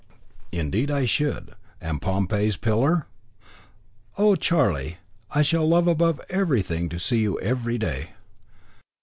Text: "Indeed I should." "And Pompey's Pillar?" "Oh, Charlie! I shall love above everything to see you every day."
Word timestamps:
"Indeed 0.51 0.89
I 0.89 1.05
should." 1.05 1.53
"And 1.79 2.01
Pompey's 2.01 2.57
Pillar?" 2.57 3.05
"Oh, 4.17 4.35
Charlie! 4.35 4.97
I 5.29 5.43
shall 5.43 5.69
love 5.69 5.85
above 5.85 6.19
everything 6.27 6.89
to 6.89 6.97
see 6.97 7.19
you 7.19 7.39
every 7.39 7.77
day." 7.77 8.09